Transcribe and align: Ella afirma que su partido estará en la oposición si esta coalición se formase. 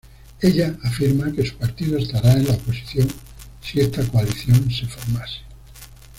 Ella 0.41 0.75
afirma 0.83 1.31
que 1.31 1.45
su 1.45 1.53
partido 1.57 1.99
estará 1.99 2.31
en 2.33 2.45
la 2.47 2.55
oposición 2.55 3.07
si 3.61 3.81
esta 3.81 4.03
coalición 4.07 4.67
se 4.71 4.87
formase. 4.87 5.41